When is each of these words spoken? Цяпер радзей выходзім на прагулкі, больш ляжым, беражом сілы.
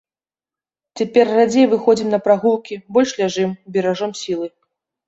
Цяпер 1.01 1.25
радзей 1.39 1.69
выходзім 1.75 2.09
на 2.17 2.21
прагулкі, 2.29 2.81
больш 2.99 3.09
ляжым, 3.21 3.57
беражом 3.79 4.11
сілы. 4.25 4.47